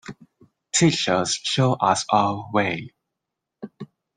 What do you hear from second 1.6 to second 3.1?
us our way.